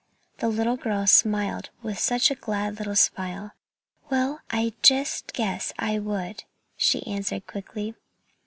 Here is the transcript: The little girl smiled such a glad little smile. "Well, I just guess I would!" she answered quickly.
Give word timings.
The 0.39 0.47
little 0.49 0.77
girl 0.77 1.05
smiled 1.05 1.69
such 1.95 2.31
a 2.31 2.35
glad 2.35 2.79
little 2.79 2.95
smile. 2.95 3.51
"Well, 4.09 4.39
I 4.49 4.73
just 4.81 5.31
guess 5.31 5.73
I 5.77 5.99
would!" 5.99 6.43
she 6.75 7.05
answered 7.05 7.45
quickly. 7.45 7.93